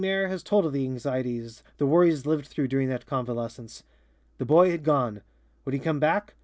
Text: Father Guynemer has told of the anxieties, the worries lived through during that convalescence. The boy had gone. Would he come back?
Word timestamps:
Father 0.01 0.07
Guynemer 0.23 0.29
has 0.29 0.41
told 0.41 0.65
of 0.65 0.73
the 0.73 0.83
anxieties, 0.85 1.61
the 1.77 1.85
worries 1.85 2.25
lived 2.25 2.47
through 2.47 2.67
during 2.67 2.89
that 2.89 3.05
convalescence. 3.05 3.83
The 4.39 4.45
boy 4.45 4.71
had 4.71 4.83
gone. 4.83 5.21
Would 5.63 5.73
he 5.75 5.79
come 5.79 5.99
back? 5.99 6.33